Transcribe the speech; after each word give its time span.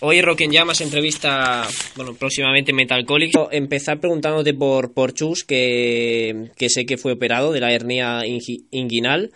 Hoy 0.00 0.20
Rock 0.20 0.42
en 0.42 0.52
Llamas 0.52 0.82
entrevista, 0.82 1.62
bueno, 1.96 2.12
próximamente 2.18 2.74
Metalcolic. 2.74 3.32
Empezar 3.50 3.98
preguntándote 3.98 4.52
por, 4.52 4.92
por 4.92 5.14
Chus, 5.14 5.42
que, 5.42 6.50
que 6.58 6.68
sé 6.68 6.84
que 6.84 6.98
fue 6.98 7.12
operado 7.12 7.50
de 7.50 7.60
la 7.60 7.72
hernia 7.72 8.20
inguinal. 8.26 9.30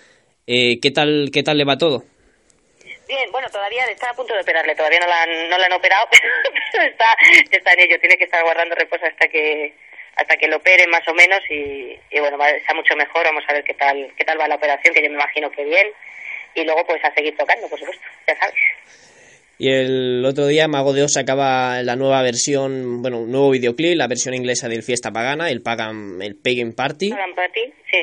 Eh, 0.47 0.79
¿qué, 0.83 0.91
tal, 0.91 1.31
¿Qué 1.33 1.43
tal 1.43 1.57
le 1.57 1.65
va 1.65 1.79
todo? 1.79 2.05
Bien, 3.09 3.33
bueno, 3.33 3.49
todavía 3.49 3.87
está 3.87 4.11
a 4.11 4.15
punto 4.15 4.35
de 4.35 4.43
operarle, 4.43 4.75
todavía 4.75 5.01
no 5.01 5.07
la 5.07 5.23
han, 5.23 5.49
no 5.49 5.57
la 5.57 5.65
han 5.65 5.73
operado, 5.73 6.07
pero 6.73 6.85
está, 6.85 7.17
está 7.51 7.73
en 7.73 7.81
ello, 7.81 7.99
tiene 7.99 8.19
que 8.19 8.25
estar 8.25 8.43
guardando 8.45 8.75
reposo 8.75 9.07
hasta 9.07 9.29
que 9.29 9.73
hasta 10.17 10.37
que 10.37 10.49
lo 10.49 10.59
operen 10.59 10.91
más 10.91 11.07
o 11.09 11.15
menos 11.15 11.41
y, 11.49 11.99
y 12.11 12.21
bueno, 12.21 12.37
está 12.45 12.75
mucho 12.75 12.95
mejor, 12.97 13.25
vamos 13.25 13.45
a 13.49 13.55
ver 13.55 13.65
qué 13.65 13.73
tal 13.73 14.13
qué 14.15 14.25
tal 14.25 14.39
va 14.39 14.47
la 14.47 14.57
operación, 14.57 14.93
que 14.93 15.03
yo 15.03 15.09
me 15.09 15.15
imagino 15.15 15.51
que 15.51 15.65
bien, 15.65 15.87
y 16.55 16.65
luego 16.65 16.85
pues 16.85 17.03
a 17.03 17.15
seguir 17.15 17.35
tocando, 17.37 17.67
por 17.69 17.79
supuesto, 17.79 18.05
ya 18.27 18.37
sabes. 18.39 18.55
Y 19.63 19.71
el 19.71 20.25
otro 20.25 20.47
día 20.47 20.69
Mago 20.69 20.95
de 20.95 21.03
Oz 21.03 21.13
sacaba 21.13 21.83
la 21.83 21.95
nueva 21.95 22.23
versión, 22.23 23.03
bueno, 23.03 23.19
un 23.21 23.31
nuevo 23.31 23.51
videoclip, 23.51 23.95
la 23.95 24.09
versión 24.09 24.33
inglesa 24.33 24.71
del 24.71 24.83
Fiesta 24.83 25.11
Pagana, 25.11 25.51
el 25.51 25.61
Pagan, 25.61 26.17
el 26.23 26.35
Pagan 26.35 26.73
Party. 26.73 27.11
Pagan 27.11 27.35
Party, 27.35 27.71
sí. 27.91 27.99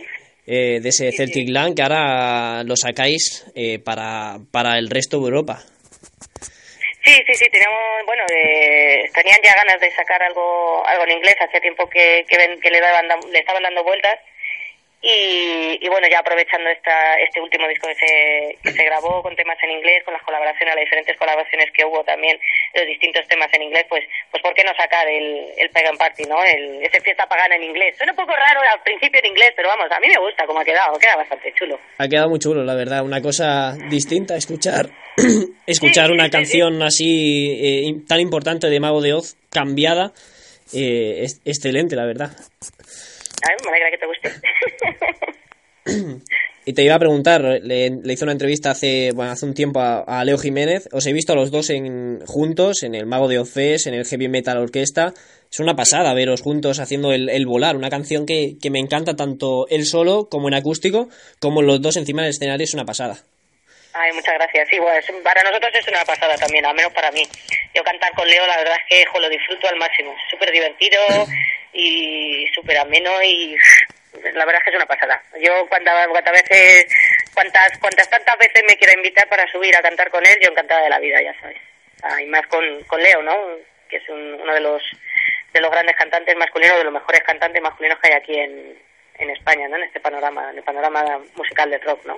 Eh, 0.45 0.79
de 0.79 0.89
ese 0.89 1.11
Celtic 1.11 1.49
Land 1.49 1.75
que 1.75 1.81
ahora 1.81 2.61
lo 2.63 2.75
sacáis 2.75 3.43
eh, 3.55 3.79
para, 3.79 4.37
para 4.51 4.77
el 4.77 4.87
resto 4.87 5.17
de 5.17 5.23
Europa. 5.23 5.57
Sí, 7.03 7.15
sí, 7.25 7.33
sí, 7.33 7.45
tenemos, 7.49 7.81
bueno, 8.05 8.21
tenían 9.15 9.39
ya 9.43 9.55
ganas 9.57 9.81
de 9.81 9.89
sacar 9.95 10.21
algo 10.21 10.85
algo 10.85 11.05
en 11.05 11.17
inglés, 11.17 11.37
hacía 11.41 11.59
tiempo 11.59 11.89
que, 11.89 12.23
que, 12.29 12.37
que 12.61 12.69
le, 12.69 12.79
daban, 12.79 13.07
le 13.31 13.39
estaban 13.39 13.63
dando 13.63 13.83
vueltas 13.83 14.13
y, 14.99 15.87
bueno, 15.89 16.07
ya 16.09 16.19
aprovechando 16.19 16.69
esta, 16.69 17.15
este 17.21 17.39
último 17.39 17.67
disco 17.67 17.87
que 17.87 17.95
se, 17.95 18.57
que 18.63 18.71
se 18.71 18.83
grabó 18.83 19.21
con 19.21 19.35
temas 19.35 19.57
en 19.63 19.71
inglés, 19.71 20.03
con 20.03 20.13
las 20.13 20.23
colaboraciones, 20.23 20.75
las 20.75 20.83
diferentes 20.83 21.15
colaboraciones 21.17 21.71
que 21.71 21.85
hubo 21.85 22.03
también, 22.03 22.39
los 22.73 22.85
distintos 22.85 23.27
temas 23.27 23.47
en 23.53 23.63
inglés, 23.63 23.85
pues, 23.87 24.03
pues 24.31 24.41
¿por 24.41 24.53
qué 24.53 24.63
no 24.63 24.73
sacar 24.75 25.07
el, 25.07 25.53
el 25.57 25.69
Pagan 25.69 25.97
Party, 25.97 26.23
¿no? 26.23 26.43
El, 26.43 26.83
ese 26.83 26.99
fiesta 27.01 27.27
pagana 27.27 27.55
en 27.55 27.63
inglés. 27.63 27.95
Suena 27.95 28.11
un 28.13 28.17
poco 28.17 28.33
raro 28.33 28.59
al 28.61 28.81
principio 28.81 29.19
en 29.21 29.27
inglés, 29.27 29.53
pero 29.55 29.69
vamos, 29.69 29.85
a 29.91 29.99
mí 29.99 30.07
me 30.07 30.19
gusta 30.19 30.45
cómo 30.45 30.59
ha 30.59 30.65
quedado, 30.65 30.97
queda 30.97 31.15
bastante 31.15 31.53
chulo. 31.53 31.79
Ha 31.99 32.07
quedado 32.07 32.29
muy 32.29 32.39
chulo, 32.39 32.63
la 32.63 32.75
verdad, 32.75 33.03
una 33.03 33.21
cosa 33.21 33.77
distinta, 33.89 34.35
escuchar, 34.35 34.89
escuchar 35.67 36.11
una 36.11 36.29
canción 36.29 36.81
así 36.81 37.53
eh, 37.61 37.93
tan 38.07 38.19
importante 38.19 38.67
de 38.67 38.79
Mago 38.79 39.01
de 39.01 39.13
Oz, 39.13 39.37
cambiada, 39.51 40.11
eh, 40.73 41.23
es, 41.23 41.39
excelente, 41.45 41.95
la 41.95 42.05
verdad. 42.05 42.31
A 42.33 43.63
me 43.63 43.69
alegra 43.69 43.91
que 43.91 43.97
te 43.97 44.05
guste. 44.07 44.29
Y 46.65 46.73
te 46.73 46.83
iba 46.83 46.95
a 46.95 46.99
preguntar, 46.99 47.41
le, 47.41 47.89
le 47.89 48.13
hice 48.13 48.23
una 48.23 48.33
entrevista 48.33 48.71
hace, 48.71 49.11
bueno, 49.13 49.31
hace 49.31 49.45
un 49.45 49.53
tiempo 49.53 49.79
a, 49.79 50.23
Leo 50.25 50.37
Jiménez. 50.37 50.89
Os 50.91 51.05
he 51.05 51.13
visto 51.13 51.33
a 51.33 51.35
los 51.35 51.49
dos 51.49 51.69
en, 51.69 52.19
juntos, 52.25 52.83
en 52.83 52.93
el 52.93 53.05
Mago 53.05 53.27
de 53.27 53.39
Oces, 53.39 53.87
en 53.87 53.93
el 53.93 54.05
Heavy 54.05 54.27
Metal 54.27 54.57
Orquesta. 54.57 55.13
Es 55.49 55.59
una 55.59 55.75
pasada 55.75 56.13
veros 56.13 56.41
juntos 56.41 56.79
haciendo 56.79 57.13
el, 57.13 57.29
el 57.29 57.45
volar, 57.45 57.77
una 57.77 57.89
canción 57.89 58.25
que, 58.25 58.55
que, 58.61 58.69
me 58.69 58.79
encanta 58.79 59.15
tanto 59.15 59.65
él 59.69 59.85
solo 59.85 60.27
como 60.29 60.49
en 60.49 60.55
acústico, 60.55 61.07
como 61.39 61.61
los 61.61 61.81
dos 61.81 61.95
encima 61.95 62.21
del 62.21 62.31
escenario, 62.31 62.65
es 62.65 62.73
una 62.73 62.83
pasada. 62.83 63.23
Ay, 63.99 64.11
muchas 64.13 64.35
gracias. 64.35 64.67
Sí, 64.69 64.77
bueno, 64.77 64.99
para 65.23 65.41
nosotros 65.43 65.71
es 65.73 65.87
una 65.87 66.03
pasada 66.05 66.35
también, 66.35 66.65
al 66.65 66.75
menos 66.75 66.93
para 66.93 67.11
mí. 67.11 67.23
Yo 67.73 67.83
cantar 67.83 68.11
con 68.13 68.27
Leo, 68.27 68.45
la 68.45 68.57
verdad 68.57 68.75
es 68.75 68.97
que 68.97 69.05
jo, 69.05 69.19
lo 69.19 69.29
disfruto 69.29 69.67
al 69.69 69.77
máximo. 69.77 70.13
Súper 70.29 70.51
divertido 70.51 70.99
y 71.73 72.45
súper 72.53 72.77
ameno 72.77 73.11
y 73.23 73.55
la 74.23 74.45
verdad 74.45 74.59
es 74.59 74.63
que 74.63 74.69
es 74.71 74.75
una 74.75 74.85
pasada. 74.85 75.21
Yo 75.41 75.67
cuántas, 75.69 76.07
cuántas 76.07 76.33
veces, 76.33 76.87
cuántas, 77.33 77.77
cuántas 77.79 78.09
tantas 78.09 78.37
veces 78.37 78.63
me 78.67 78.75
quiero 78.77 78.93
invitar 78.93 79.27
para 79.29 79.49
subir 79.51 79.75
a 79.75 79.81
cantar 79.81 80.09
con 80.09 80.25
él, 80.25 80.37
yo 80.41 80.51
encantada 80.51 80.83
de 80.83 80.89
la 80.89 80.99
vida, 80.99 81.21
ya 81.21 81.39
sabes. 81.39 81.57
Ah, 82.03 82.21
y 82.21 82.27
más 82.27 82.45
con, 82.47 82.63
con 82.83 83.01
Leo, 83.01 83.21
¿no? 83.23 83.33
Que 83.89 83.97
es 83.97 84.09
uno 84.09 84.53
de 84.53 84.59
los 84.59 84.81
de 85.53 85.61
los 85.61 85.71
grandes 85.71 85.95
cantantes 85.95 86.35
masculinos, 86.37 86.77
de 86.77 86.83
los 86.83 86.93
mejores 86.93 87.21
cantantes 87.25 87.61
masculinos 87.61 87.97
que 87.99 88.09
hay 88.09 88.17
aquí 88.19 88.33
en, 88.33 88.77
en 89.19 89.29
España, 89.31 89.67
¿no? 89.67 89.77
En 89.77 89.83
este 89.83 89.99
panorama, 89.99 90.51
en 90.51 90.57
el 90.57 90.63
panorama 90.63 91.03
musical 91.35 91.69
de 91.69 91.77
rock, 91.79 92.05
¿no? 92.05 92.17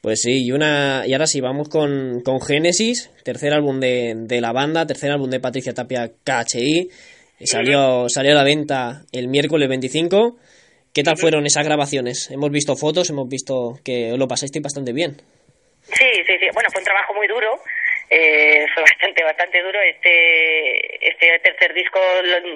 Pues 0.00 0.22
sí, 0.22 0.46
y 0.46 0.52
una 0.52 1.04
y 1.06 1.12
ahora 1.12 1.26
sí, 1.26 1.40
vamos 1.40 1.68
con, 1.68 2.22
con 2.22 2.40
Génesis, 2.40 3.10
tercer 3.22 3.52
álbum 3.52 3.80
de, 3.80 4.14
de 4.16 4.40
la 4.40 4.52
banda, 4.52 4.86
tercer 4.86 5.10
álbum 5.10 5.30
de 5.30 5.40
Patricia 5.40 5.74
Tapia 5.74 6.10
KHI. 6.24 6.90
Salió, 7.44 8.08
salió 8.08 8.32
a 8.32 8.34
la 8.34 8.44
venta 8.44 9.02
el 9.12 9.28
miércoles 9.28 9.68
25. 9.68 10.36
¿Qué 10.92 11.04
tal 11.04 11.16
fueron 11.16 11.46
esas 11.46 11.64
grabaciones? 11.64 12.30
Hemos 12.32 12.50
visto 12.50 12.74
fotos, 12.74 13.10
hemos 13.10 13.28
visto 13.28 13.78
que 13.84 14.10
lo 14.18 14.26
pasaste 14.26 14.58
bastante 14.58 14.92
bien. 14.92 15.22
Sí, 15.82 16.10
sí, 16.26 16.34
sí. 16.40 16.46
Bueno, 16.52 16.68
fue 16.72 16.80
un 16.80 16.84
trabajo 16.84 17.14
muy 17.14 17.28
duro. 17.28 17.62
Eh, 18.10 18.66
fue 18.74 18.82
bastante, 18.90 19.22
bastante 19.22 19.62
duro. 19.62 19.78
Este, 19.80 21.08
este 21.08 21.38
tercer 21.44 21.74
disco 21.74 22.00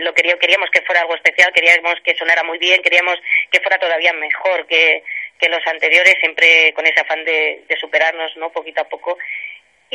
lo, 0.00 0.12
queríamos, 0.14 0.40
queríamos 0.40 0.68
que 0.70 0.82
fuera 0.82 1.02
algo 1.02 1.14
especial, 1.14 1.52
queríamos 1.54 1.94
que 2.02 2.16
sonara 2.16 2.42
muy 2.42 2.58
bien, 2.58 2.82
queríamos 2.82 3.14
que 3.52 3.60
fuera 3.60 3.78
todavía 3.78 4.12
mejor 4.12 4.66
que, 4.66 5.04
que 5.38 5.48
los 5.48 5.64
anteriores, 5.66 6.16
siempre 6.18 6.72
con 6.74 6.86
ese 6.86 7.00
afán 7.02 7.24
de, 7.24 7.62
de 7.68 7.76
superarnos, 7.76 8.36
¿no? 8.36 8.50
Poquito 8.50 8.82
a 8.82 8.88
poco 8.88 9.16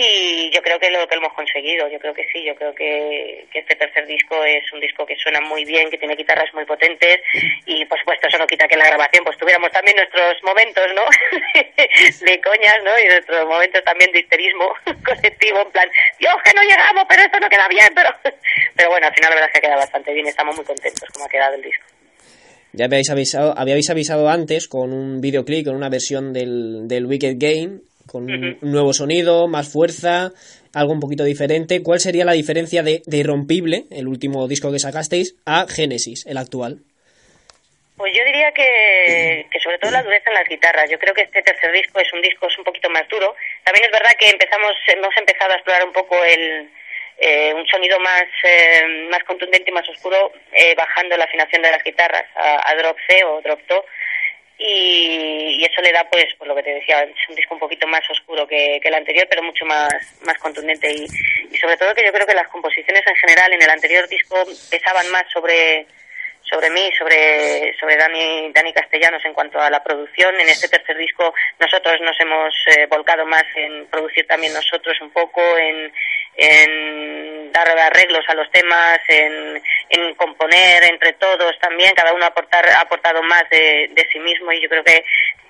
y 0.01 0.49
yo 0.51 0.61
creo 0.61 0.79
que 0.79 0.89
lo 0.89 1.07
que 1.07 1.15
hemos 1.15 1.33
conseguido, 1.33 1.87
yo 1.89 1.99
creo 1.99 2.13
que 2.13 2.25
sí, 2.31 2.43
yo 2.45 2.55
creo 2.55 2.73
que, 2.73 3.45
este 3.53 3.75
tercer 3.75 4.07
disco 4.07 4.43
es 4.45 4.71
un 4.71 4.79
disco 4.79 5.05
que 5.05 5.15
suena 5.17 5.41
muy 5.41 5.65
bien, 5.65 5.89
que 5.89 5.97
tiene 5.97 6.15
guitarras 6.15 6.53
muy 6.53 6.65
potentes 6.65 7.19
y 7.65 7.83
por 7.85 7.99
supuesto 7.99 8.27
eso 8.27 8.37
no 8.37 8.47
quita 8.47 8.67
que 8.67 8.75
en 8.75 8.79
la 8.79 8.87
grabación 8.87 9.25
pues 9.25 9.37
tuviéramos 9.37 9.71
también 9.71 9.97
nuestros 9.97 10.41
momentos, 10.43 10.85
¿no? 10.95 11.03
de 12.25 12.41
coñas, 12.41 12.77
¿no? 12.83 12.91
Y 12.99 13.07
nuestros 13.07 13.45
momentos 13.45 13.83
también 13.83 14.11
de 14.11 14.19
histerismo 14.19 14.73
colectivo, 15.05 15.61
en 15.61 15.71
plan, 15.71 15.89
Dios 16.19 16.35
que 16.43 16.53
no 16.53 16.63
llegamos, 16.63 17.03
pero 17.09 17.21
esto 17.23 17.39
no 17.39 17.49
queda 17.49 17.67
bien, 17.67 17.89
pero 17.93 18.09
pero 18.75 18.89
bueno, 18.89 19.07
al 19.07 19.13
final 19.13 19.29
la 19.31 19.35
verdad 19.35 19.49
es 19.49 19.53
que 19.53 19.57
ha 19.59 19.67
quedado 19.67 19.81
bastante 19.81 20.13
bien, 20.13 20.27
estamos 20.27 20.55
muy 20.55 20.65
contentos 20.65 21.09
como 21.13 21.25
ha 21.25 21.29
quedado 21.29 21.55
el 21.55 21.61
disco. 21.61 21.85
Ya 22.71 22.85
habíais 22.85 23.09
avisado, 23.09 23.53
habíais 23.57 23.89
avisado 23.89 24.29
antes 24.29 24.67
con 24.67 24.93
un 24.93 25.21
videoclip, 25.21 25.65
con 25.65 25.75
una 25.75 25.89
versión 25.89 26.33
del, 26.33 26.87
del 26.87 27.07
Wicked 27.07 27.35
Game, 27.37 27.81
con 28.09 28.29
un 28.29 28.57
nuevo 28.61 28.93
sonido, 28.93 29.47
más 29.47 29.71
fuerza, 29.71 30.31
algo 30.73 30.93
un 30.93 30.99
poquito 30.99 31.23
diferente. 31.23 31.83
¿Cuál 31.83 31.99
sería 31.99 32.25
la 32.25 32.33
diferencia 32.33 32.83
de, 32.83 33.01
de 33.05 33.17
Irrompible, 33.17 33.85
el 33.91 34.07
último 34.07 34.47
disco 34.47 34.71
que 34.71 34.79
sacasteis, 34.79 35.35
a 35.45 35.65
Genesis, 35.67 36.25
el 36.25 36.37
actual? 36.37 36.79
Pues 37.99 38.13
yo 38.15 38.23
diría 38.23 38.49
que, 38.53 39.45
que 39.51 39.59
sobre 39.59 39.77
todo 39.77 39.91
la 39.91 40.01
dureza 40.01 40.29
en 40.29 40.35
las 40.35 40.47
guitarras. 40.47 40.89
Yo 40.89 40.97
creo 40.97 41.13
que 41.13 41.23
este 41.23 41.41
tercer 41.41 41.71
disco 41.73 41.99
es 41.99 42.11
un 42.13 42.21
disco 42.21 42.47
es 42.47 42.57
un 42.57 42.63
poquito 42.63 42.89
más 42.89 43.03
duro. 43.09 43.35
También 43.65 43.85
es 43.85 43.91
verdad 43.91 44.15
que 44.17 44.29
empezamos 44.29 44.71
hemos 44.87 45.15
empezado 45.17 45.51
a 45.51 45.55
explorar 45.55 45.83
un 45.85 45.91
poco 45.91 46.15
el 46.23 46.69
eh, 47.19 47.53
un 47.53 47.67
sonido 47.67 47.99
más 47.99 48.23
eh, 48.43 49.09
más 49.11 49.21
contundente 49.25 49.69
y 49.69 49.73
más 49.73 49.87
oscuro 49.89 50.31
eh, 50.53 50.73
bajando 50.75 51.17
la 51.17 51.25
afinación 51.25 51.61
de 51.61 51.71
las 51.71 51.83
guitarras 51.83 52.23
a, 52.35 52.71
a 52.71 52.75
drop 52.75 52.97
C 53.05 53.21
o 53.25 53.41
drop 53.41 53.59
Do 53.67 53.85
y, 54.59 55.63
eso 55.63 55.81
le 55.81 55.91
da 55.91 56.03
pues 56.09 56.35
por 56.37 56.47
lo 56.47 56.55
que 56.55 56.63
te 56.63 56.73
decía 56.73 57.03
es 57.03 57.29
un 57.29 57.35
disco 57.35 57.53
un 57.53 57.59
poquito 57.59 57.87
más 57.87 58.01
oscuro 58.09 58.45
que, 58.45 58.77
el 58.83 58.93
anterior 58.93 59.25
pero 59.29 59.41
mucho 59.41 59.65
más 59.65 59.89
más 60.23 60.37
contundente. 60.37 60.91
Y, 60.91 61.05
y, 61.51 61.57
sobre 61.57 61.77
todo 61.77 61.95
que 61.95 62.05
yo 62.05 62.11
creo 62.11 62.27
que 62.27 62.33
las 62.33 62.49
composiciones 62.49 63.01
en 63.07 63.15
general 63.15 63.53
en 63.53 63.61
el 63.61 63.69
anterior 63.69 64.07
disco 64.07 64.35
pesaban 64.69 65.09
más 65.11 65.23
sobre 65.31 65.87
sobre 66.41 66.69
mí 66.71 66.89
sobre 66.97 67.73
sobre 67.79 67.95
Dani 67.95 68.51
Dani 68.51 68.73
Castellanos 68.73 69.23
en 69.23 69.33
cuanto 69.33 69.59
a 69.59 69.69
la 69.69 69.81
producción. 69.81 70.35
En 70.39 70.49
este 70.49 70.67
tercer 70.67 70.97
disco 70.97 71.33
nosotros 71.59 72.01
nos 72.01 72.19
hemos 72.19 72.53
eh, 72.75 72.85
volcado 72.87 73.25
más 73.25 73.45
en 73.55 73.85
producir 73.87 74.27
también 74.27 74.53
nosotros 74.53 74.99
un 75.01 75.11
poco 75.11 75.41
en 75.57 75.93
en 76.39 77.51
dar 77.51 77.67
arreglos 77.77 78.23
a 78.27 78.33
los 78.33 78.49
temas, 78.51 78.99
en, 79.07 79.61
en 79.89 80.15
componer 80.15 80.83
entre 80.83 81.13
todos 81.13 81.57
también, 81.59 81.93
cada 81.95 82.13
uno 82.13 82.25
aportar, 82.25 82.67
ha 82.69 82.81
aportado 82.81 83.21
más 83.23 83.43
de, 83.49 83.89
de 83.91 84.07
sí 84.11 84.19
mismo 84.19 84.51
y 84.51 84.61
yo 84.61 84.69
creo 84.69 84.83
que, 84.83 85.03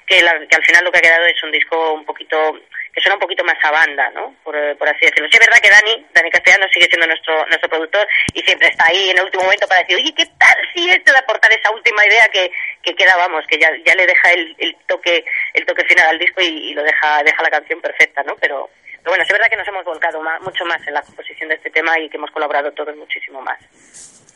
que, 0.07 0.21
la, 0.21 0.39
que 0.47 0.55
al 0.55 0.65
final 0.65 0.83
lo 0.83 0.91
que 0.91 0.99
ha 0.99 1.01
quedado 1.01 1.25
es 1.25 1.41
un 1.43 1.51
disco 1.51 1.93
un 1.93 2.05
poquito 2.05 2.59
que 2.93 3.01
suena 3.01 3.15
un 3.15 3.21
poquito 3.21 3.43
más 3.43 3.57
a 3.63 3.71
banda, 3.71 4.09
¿no? 4.11 4.35
Por, 4.43 4.55
así 4.57 5.05
decirlo. 5.05 5.27
Sí, 5.29 5.37
es 5.37 5.45
verdad 5.45 5.61
que 5.61 5.69
Dani, 5.69 6.05
Dani 6.11 6.31
Castellano 6.31 6.65
sigue 6.73 6.87
siendo 6.87 7.05
nuestro 7.05 7.45
nuestro 7.45 7.69
productor 7.69 8.07
y 8.33 8.41
siempre 8.41 8.67
está 8.67 8.87
ahí 8.87 9.11
en 9.11 9.17
el 9.17 9.25
último 9.25 9.43
momento 9.43 9.67
para 9.67 9.81
decir, 9.81 9.95
oye, 9.95 10.13
¿qué 10.15 10.25
tal 10.37 10.57
si 10.73 10.89
esto 10.89 11.11
de 11.11 11.19
aportar 11.19 11.51
esa 11.51 11.71
última 11.71 12.03
idea 12.05 12.27
que, 12.29 12.51
que 12.81 12.95
queda, 12.95 13.13
que 13.47 13.59
ya, 13.59 13.69
ya 13.85 13.95
le 13.95 14.07
deja 14.07 14.31
el, 14.31 14.55
el 14.57 14.75
toque 14.87 15.23
el 15.53 15.65
toque 15.65 15.85
final 15.85 16.07
al 16.07 16.19
disco 16.19 16.41
y, 16.41 16.71
y 16.71 16.73
lo 16.73 16.83
deja 16.83 17.21
deja 17.23 17.43
la 17.43 17.51
canción 17.51 17.79
perfecta, 17.79 18.23
¿no? 18.23 18.35
Pero 18.37 18.69
pero 19.01 19.11
bueno, 19.11 19.23
es 19.23 19.31
verdad 19.31 19.47
que 19.49 19.57
nos 19.57 19.67
hemos 19.67 19.85
volcado 19.85 20.19
mucho 20.41 20.65
más 20.65 20.85
en 20.87 20.93
la 20.93 21.01
composición 21.01 21.49
de 21.49 21.55
este 21.55 21.69
tema 21.69 21.99
y 21.99 22.09
que 22.09 22.17
hemos 22.17 22.31
colaborado 22.31 22.71
todos 22.71 22.95
muchísimo 22.95 23.41
más. 23.41 23.59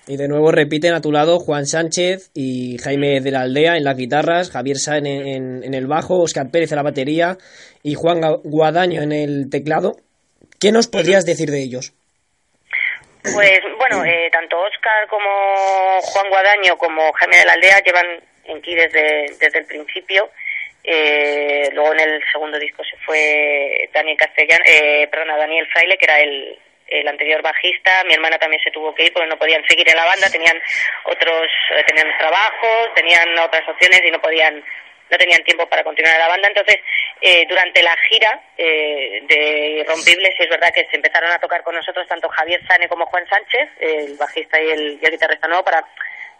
Y 0.06 0.18
de 0.18 0.28
nuevo 0.28 0.52
repiten 0.52 0.94
a 0.94 1.02
tu 1.02 1.12
lado 1.12 1.40
Juan 1.40 1.66
Sánchez 1.66 2.30
y 2.34 2.78
Jaime 2.84 3.22
de 3.22 3.32
la 3.32 3.42
Aldea 3.42 3.78
en 3.78 3.86
las 3.86 3.96
guitarras, 3.96 4.52
Javier 4.52 4.78
Sáenz 4.78 5.08
en, 5.08 5.74
el 5.74 5.88
bajo, 5.88 6.22
Oscar 6.22 6.52
Pérez 6.52 6.72
en 6.72 6.76
la 6.76 6.84
batería 6.84 7.38
y 7.84 7.96
Juan 7.96 8.20
Guadaño 8.44 9.02
en 9.02 9.14
el 9.14 9.50
teclado. 9.50 9.96
¿Qué 10.60 10.74
nos 10.74 10.88
podrías 10.88 11.26
decir 11.26 11.50
de 11.50 11.64
ellos? 11.64 11.94
Pues 13.24 13.60
bueno, 13.78 14.04
eh, 14.04 14.30
tanto 14.30 14.58
Oscar 14.60 15.08
como 15.10 16.02
Juan 16.02 16.30
Guadaño 16.30 16.76
como 16.78 17.14
Jaime 17.14 17.38
de 17.38 17.46
la 17.46 17.54
Aldea 17.54 17.80
llevan 17.80 18.06
en 18.46 18.58
aquí 18.58 18.76
desde, 18.76 19.26
desde 19.40 19.60
el 19.60 19.66
principio 19.66 20.30
eh, 20.84 21.70
luego 21.74 21.94
en 21.94 22.00
el 22.02 22.24
segundo 22.32 22.60
disco 22.60 22.84
se 22.84 22.98
fue 23.06 23.90
Daniel 23.94 24.18
Castellano, 24.18 24.64
eh, 24.66 25.08
perdona, 25.10 25.38
Daniel 25.38 25.68
Fraile, 25.68 25.98
que 25.98 26.06
era 26.06 26.20
el, 26.20 26.60
el 26.88 27.08
anterior 27.08 27.42
bajista, 27.42 28.04
mi 28.06 28.14
hermana 28.14 28.38
también 28.38 28.62
se 28.64 28.72
tuvo 28.72 28.94
que 28.94 29.06
ir 29.06 29.14
porque 29.14 29.30
no 29.30 29.38
podían 29.38 29.66
seguir 29.68 29.88
en 29.90 29.96
la 29.96 30.06
banda, 30.06 30.30
tenían 30.30 30.60
otros, 31.06 31.48
eh, 31.76 31.84
tenían 31.88 32.18
trabajos, 32.18 32.94
tenían 32.96 33.38
otras 33.40 33.68
opciones 33.68 34.02
y 34.06 34.12
no 34.12 34.22
podían 34.22 34.64
no 35.10 35.18
tenían 35.18 35.44
tiempo 35.44 35.68
para 35.68 35.84
continuar 35.84 36.16
en 36.16 36.22
la 36.22 36.28
banda. 36.28 36.48
Entonces, 36.48 36.78
eh, 37.22 37.46
durante 37.48 37.84
la 37.84 37.96
gira 38.10 38.42
eh, 38.58 39.22
de 39.28 39.82
Irrompibles, 39.82 40.34
es 40.40 40.50
verdad 40.50 40.74
que 40.74 40.88
se 40.90 40.96
empezaron 40.96 41.30
a 41.30 41.40
tocar 41.40 41.62
con 41.62 41.76
nosotros 41.76 42.08
tanto 42.08 42.30
Javier 42.30 42.66
Sane 42.66 42.88
como 42.88 43.06
Juan 43.06 43.28
Sánchez, 43.28 43.70
el 43.80 44.18
bajista 44.18 44.60
y 44.60 44.72
el, 44.72 45.00
y 45.00 45.06
el 45.06 45.12
guitarrista 45.12 45.48
nuevo, 45.48 45.64
para 45.64 45.86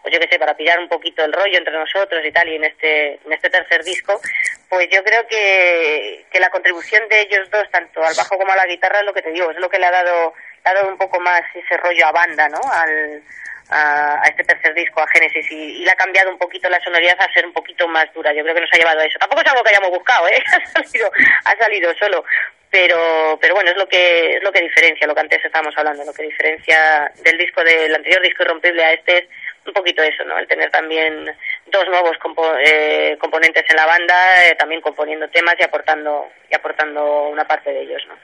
pues 0.04 0.12
yo 0.12 0.20
qué 0.20 0.28
sé, 0.28 0.38
para 0.38 0.54
pillar 0.54 0.78
un 0.78 0.88
poquito 0.88 1.24
el 1.24 1.32
rollo 1.32 1.56
entre 1.56 1.72
nosotros 1.72 2.22
y 2.22 2.30
tal, 2.30 2.46
y 2.46 2.56
en 2.56 2.64
este, 2.64 3.14
en 3.24 3.32
este 3.32 3.48
tercer 3.48 3.82
disco, 3.82 4.20
pues 4.68 4.86
yo 4.92 5.02
creo 5.02 5.26
que, 5.26 6.26
que 6.30 6.40
la 6.40 6.50
contribución 6.50 7.08
de 7.08 7.22
ellos 7.22 7.48
dos, 7.50 7.64
tanto 7.70 8.04
al 8.04 8.14
bajo 8.14 8.36
como 8.36 8.52
a 8.52 8.56
la 8.56 8.66
guitarra, 8.66 8.98
es 8.98 9.06
lo 9.06 9.14
que 9.14 9.22
te 9.22 9.32
digo, 9.32 9.50
es 9.50 9.56
lo 9.56 9.70
que 9.70 9.78
le 9.78 9.86
ha 9.86 9.90
dado, 9.90 10.34
le 10.62 10.70
ha 10.70 10.74
dado 10.74 10.88
un 10.88 10.98
poco 10.98 11.18
más 11.20 11.40
ese 11.54 11.78
rollo 11.78 12.06
a 12.06 12.12
banda, 12.12 12.50
¿no? 12.50 12.60
Al, 12.70 13.22
a, 13.70 14.22
este 14.28 14.44
tercer 14.44 14.74
disco, 14.74 15.00
a 15.00 15.08
Génesis, 15.08 15.50
y, 15.50 15.80
y, 15.80 15.84
le 15.84 15.90
ha 15.90 15.96
cambiado 15.96 16.30
un 16.30 16.36
poquito 16.36 16.68
la 16.68 16.84
sonoridad 16.84 17.16
a 17.18 17.32
ser 17.32 17.46
un 17.46 17.54
poquito 17.54 17.88
más 17.88 18.12
dura. 18.12 18.34
Yo 18.34 18.42
creo 18.42 18.54
que 18.54 18.60
nos 18.60 18.72
ha 18.74 18.76
llevado 18.76 19.00
a 19.00 19.06
eso. 19.06 19.18
Tampoco 19.18 19.40
es 19.40 19.50
algo 19.50 19.62
que 19.62 19.70
hayamos 19.70 19.90
buscado, 19.90 20.28
¿eh? 20.28 20.42
ha, 20.46 20.82
salido, 20.82 21.10
ha 21.46 21.56
salido 21.56 21.94
solo. 21.94 22.24
Pero, 22.70 23.38
pero 23.40 23.54
bueno, 23.54 23.70
es 23.70 23.76
lo 23.76 23.88
que 23.88 24.36
es 24.36 24.42
lo 24.42 24.50
que 24.50 24.60
diferencia, 24.60 25.06
lo 25.06 25.14
que 25.14 25.20
antes 25.20 25.44
estábamos 25.44 25.72
hablando, 25.78 26.04
lo 26.04 26.12
que 26.12 26.24
diferencia 26.24 27.10
del 27.22 27.38
disco 27.38 27.62
del 27.62 27.94
anterior 27.94 28.20
disco 28.20 28.42
irrompible 28.42 28.84
a 28.84 28.92
este 28.92 29.18
es 29.18 29.24
un 29.66 29.72
poquito 29.72 30.02
eso, 30.02 30.24
¿no? 30.24 30.38
El 30.38 30.46
tener 30.46 30.70
también 30.70 31.26
dos 31.66 31.84
nuevos 31.88 32.16
eh, 32.64 33.16
componentes 33.18 33.64
en 33.68 33.76
la 33.76 33.86
banda, 33.86 34.14
eh, 34.46 34.54
también 34.58 34.80
componiendo 34.80 35.28
temas 35.28 35.54
y 35.58 35.64
aportando 35.64 36.26
y 36.50 36.54
aportando 36.54 37.28
una 37.28 37.44
parte 37.44 37.70
de 37.70 37.82
ellos, 37.82 38.02
¿no? 38.08 38.14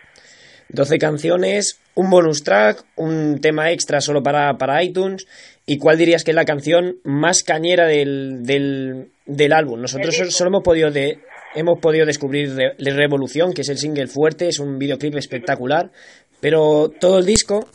12 0.73 0.99
canciones, 0.99 1.81
un 1.95 2.11
bonus 2.11 2.45
track, 2.45 2.85
un 2.97 3.41
tema 3.41 3.73
extra 3.73 4.01
solo 4.01 4.23
para, 4.23 4.57
para 4.57 4.83
iTunes. 4.83 5.27
¿Y 5.67 5.79
cuál 5.79 5.99
dirías 5.99 6.25
que 6.25 6.31
es 6.31 6.35
la 6.35 6.45
canción 6.45 6.97
más 7.05 7.43
cañera 7.43 7.87
del, 7.87 8.45
del, 8.45 9.11
del 9.27 9.53
álbum? 9.53 9.81
Nosotros 9.81 10.17
solo 10.31 10.49
hemos 10.49 10.63
podido, 10.63 10.91
de, 10.91 11.19
hemos 11.55 11.81
podido 11.81 12.07
descubrir 12.07 12.55
Re 12.55 12.75
Revolución, 12.79 13.53
que 13.53 13.63
es 13.63 13.69
el 13.69 13.79
single 13.79 14.07
fuerte, 14.07 14.49
es 14.49 14.59
un 14.59 14.79
videoclip 14.79 15.17
espectacular. 15.17 15.91
Pero 16.41 16.91
todo 17.01 17.19
el 17.19 17.27
disco, 17.27 17.69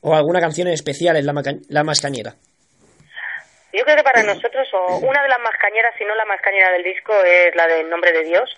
o 0.00 0.14
alguna 0.14 0.40
canción 0.40 0.68
en 0.68 0.74
especial, 0.74 1.16
es 1.16 1.24
la, 1.24 1.34
la 1.68 1.84
más 1.84 2.00
cañera. 2.00 2.34
Yo 3.72 3.84
creo 3.84 3.96
que 3.96 4.02
para 4.02 4.22
nosotros, 4.22 4.68
o 4.72 4.96
una 4.98 5.22
de 5.22 5.28
las 5.28 5.38
más 5.40 5.56
cañeras, 5.58 5.94
si 5.96 6.04
no 6.04 6.14
la 6.14 6.24
más 6.24 6.40
cañera 6.40 6.72
del 6.72 6.82
disco, 6.82 7.12
es 7.24 7.54
la 7.54 7.66
del 7.68 7.88
nombre 7.88 8.12
de 8.12 8.24
Dios. 8.24 8.56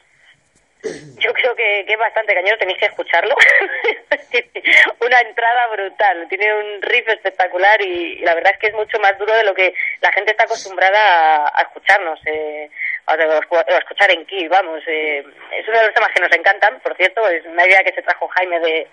Yo 1.19 1.33
creo 1.33 1.55
que, 1.55 1.85
que 1.87 1.93
es 1.93 1.99
bastante 1.99 2.35
cañero, 2.35 2.59
tenéis 2.59 2.79
que 2.79 2.87
escucharlo. 2.87 3.37
una 5.01 5.21
entrada 5.21 5.67
brutal, 5.69 6.27
tiene 6.29 6.53
un 6.55 6.83
riff 6.83 7.09
espectacular 7.09 7.81
y, 7.83 8.19
la 8.19 8.35
verdad 8.35 8.53
es 8.55 8.59
que 8.59 8.67
es 8.69 8.75
mucho 8.75 8.99
más 8.99 9.17
duro 9.19 9.33
de 9.33 9.45
lo 9.45 9.55
que 9.55 9.75
la 10.01 10.13
gente 10.13 10.33
está 10.33 10.45
acostumbrada 10.45 11.53
a, 11.55 11.63
escucharnos, 11.63 12.19
eh, 12.27 12.69
a, 13.07 13.13
a, 13.13 13.79
escuchar 13.79 14.11
en 14.11 14.27
Kill, 14.27 14.49
vamos. 14.49 14.83
Eh, 14.89 15.25
es 15.53 15.69
uno 15.69 15.79
de 15.79 15.85
los 15.85 15.95
temas 15.95 16.11
que 16.13 16.21
nos 16.21 16.33
encantan, 16.33 16.81
por 16.81 16.97
cierto, 16.97 17.29
es 17.29 17.45
una 17.47 17.67
idea 17.67 17.85
que 17.85 17.93
se 17.93 18.03
trajo 18.03 18.27
Jaime 18.29 18.59
de, 18.59 18.89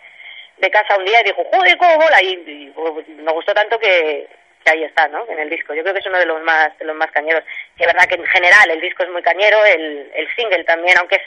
de 0.57 0.69
casa 0.69 0.97
un 0.97 1.05
día 1.05 1.21
y 1.21 1.25
dijo, 1.25 1.43
joder, 1.51 1.77
cómo 1.77 1.97
mola, 1.97 2.21
y, 2.21 2.33
y, 2.33 2.73
nos 3.23 3.33
gustó 3.33 3.53
tanto 3.53 3.79
que, 3.79 4.27
que 4.63 4.71
ahí 4.71 4.83
está, 4.83 5.07
¿no? 5.07 5.25
En 5.29 5.39
el 5.39 5.49
disco. 5.49 5.73
Yo 5.73 5.81
creo 5.81 5.93
que 5.93 6.01
es 6.01 6.07
uno 6.07 6.19
de 6.19 6.25
los 6.25 6.41
más, 6.43 6.77
de 6.77 6.85
los 6.85 6.95
más 6.95 7.11
cañeros. 7.11 7.43
Y 7.77 7.83
es 7.83 7.87
verdad 7.87 8.07
que 8.07 8.15
en 8.15 8.25
general 8.25 8.69
el 8.71 8.81
disco 8.81 9.03
es 9.03 9.09
muy 9.09 9.21
cañero, 9.21 9.63
el, 9.65 10.11
el 10.13 10.27
single 10.35 10.63
también, 10.63 10.97
aunque 10.97 11.15
es 11.15 11.23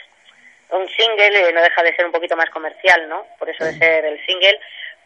un 0.69 0.87
single, 0.89 1.49
eh, 1.49 1.53
no 1.53 1.61
deja 1.61 1.83
de 1.83 1.95
ser 1.95 2.05
un 2.05 2.11
poquito 2.11 2.35
más 2.35 2.49
comercial, 2.49 3.07
¿no? 3.07 3.25
Por 3.37 3.49
eso 3.49 3.63
de 3.63 3.73
ser 3.73 4.05
el 4.05 4.23
single, 4.25 4.59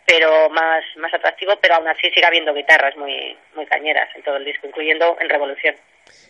pero 0.06 0.50
más, 0.50 0.83
más 0.95 1.13
atractivo, 1.13 1.53
pero 1.62 1.75
aún 1.75 1.88
así 1.88 2.09
sigue 2.09 2.25
habiendo 2.25 2.53
guitarras 2.53 2.95
muy, 2.95 3.38
muy 3.56 3.65
cañeras 3.65 4.09
en 4.15 4.24
todo 4.24 4.38
el 4.38 4.45
disco, 4.45 4.68
incluyendo 4.68 5.18
en 5.19 5.30
Revolución. 5.30 5.75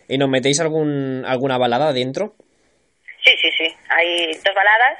¿Y 0.08 0.18
nos 0.18 0.28
metéis 0.28 0.60
algún, 0.60 1.24
alguna 1.26 1.58
balada 1.58 1.92
dentro? 1.92 2.34
Sí, 3.24 3.36
sí, 3.40 3.50
sí. 3.56 3.76
Hay 3.90 4.32
dos 4.32 4.54
baladas. 4.54 4.98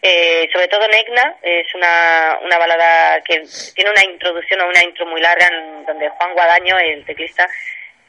Eh, 0.00 0.48
sobre 0.52 0.68
todo 0.68 0.86
Negna 0.86 1.36
es 1.42 1.74
una, 1.74 2.38
una 2.42 2.56
balada 2.58 3.20
que 3.22 3.42
tiene 3.74 3.90
una 3.90 4.04
introducción 4.04 4.60
o 4.60 4.68
una 4.68 4.82
intro 4.84 5.06
muy 5.06 5.20
larga 5.20 5.48
en 5.48 5.84
donde 5.86 6.08
Juan 6.08 6.34
Guadaño, 6.34 6.78
el 6.78 7.04
teclista, 7.04 7.48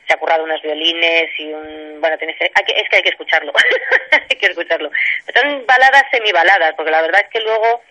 se 0.07 0.13
ha 0.13 0.17
currado 0.17 0.43
unos 0.43 0.61
violines 0.61 1.31
y 1.37 1.51
un... 1.51 1.99
Bueno, 1.99 2.17
tienes 2.17 2.37
que, 2.37 2.45
es 2.45 2.89
que 2.89 2.95
hay 2.95 3.03
que 3.03 3.09
escucharlo, 3.09 3.53
hay 4.11 4.37
que 4.37 4.47
escucharlo. 4.47 4.91
Son 5.35 5.65
baladas 5.65 6.03
semibaladas, 6.11 6.73
porque 6.75 6.91
la 6.91 7.01
verdad 7.01 7.21
es 7.23 7.29
que 7.29 7.41
luego, 7.41 7.81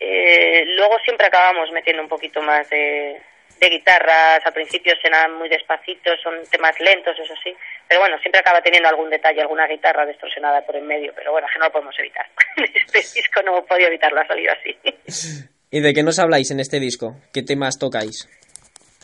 eh, 0.00 0.64
luego 0.76 0.98
siempre 1.04 1.26
acabamos 1.26 1.70
metiendo 1.72 2.02
un 2.02 2.08
poquito 2.08 2.40
más 2.42 2.68
de, 2.70 3.20
de 3.60 3.68
guitarras, 3.68 4.44
al 4.44 4.52
principio 4.52 4.94
suenan 5.00 5.34
muy 5.34 5.48
despacitos, 5.48 6.20
son 6.22 6.34
temas 6.50 6.78
lentos, 6.80 7.18
eso 7.18 7.34
sí, 7.42 7.54
pero 7.88 8.00
bueno, 8.00 8.18
siempre 8.18 8.40
acaba 8.40 8.60
teniendo 8.60 8.88
algún 8.88 9.10
detalle, 9.10 9.40
alguna 9.40 9.66
guitarra 9.66 10.06
distorsionada 10.06 10.64
por 10.64 10.76
en 10.76 10.86
medio, 10.86 11.12
pero 11.14 11.32
bueno, 11.32 11.46
que 11.52 11.58
no 11.58 11.66
lo 11.66 11.72
podemos 11.72 11.98
evitar. 11.98 12.26
este 12.56 12.98
disco 12.98 13.42
no 13.42 13.52
hemos 13.52 13.68
podido 13.68 13.88
evitarlo, 13.88 14.20
ha 14.20 14.26
salido 14.26 14.52
así. 14.52 14.76
¿Y 15.70 15.80
de 15.80 15.94
qué 15.94 16.02
nos 16.02 16.18
habláis 16.18 16.50
en 16.50 16.60
este 16.60 16.80
disco? 16.80 17.16
¿Qué 17.32 17.42
temas 17.42 17.78
tocáis? 17.78 18.28